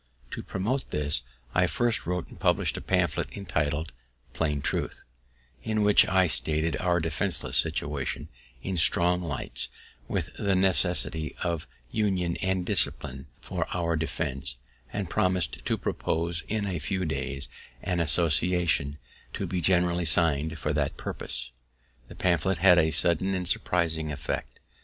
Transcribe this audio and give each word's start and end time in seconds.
To 0.31 0.41
promote 0.41 0.89
this, 0.89 1.21
I 1.53 1.67
first 1.67 2.07
wrote 2.07 2.27
and 2.27 2.39
published 2.39 2.75
a 2.75 2.81
pamphlet, 2.81 3.29
entitled 3.33 3.91
Plain 4.33 4.63
Truth, 4.63 5.03
in 5.61 5.83
which 5.83 6.07
I 6.07 6.25
stated 6.25 6.75
our 6.77 6.99
defenceless 6.99 7.55
situation 7.55 8.27
in 8.63 8.77
strong 8.77 9.21
lights, 9.21 9.67
with 10.07 10.33
the 10.39 10.55
necessity 10.55 11.35
of 11.43 11.67
union 11.91 12.35
and 12.37 12.65
discipline 12.65 13.27
for 13.41 13.67
our 13.75 13.95
defense, 13.95 14.57
and 14.91 15.07
promis'd 15.07 15.63
to 15.67 15.77
propose 15.77 16.41
in 16.47 16.65
a 16.65 16.79
few 16.79 17.05
days 17.05 17.47
an 17.83 17.99
association, 17.99 18.97
to 19.33 19.45
be 19.45 19.61
generally 19.61 20.05
signed 20.05 20.57
for 20.57 20.73
that 20.73 20.97
purpose. 20.97 21.51
The 22.07 22.15
pamphlet 22.15 22.57
had 22.57 22.79
a 22.79 22.89
sudden 22.89 23.35
and 23.35 23.47
surprising 23.47 24.11
effect. 24.11 24.59